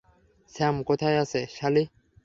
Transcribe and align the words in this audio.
Sam 0.51 0.75
কোথায় 0.83 1.17
আছে, 1.17 1.41
সালি? 1.55 1.83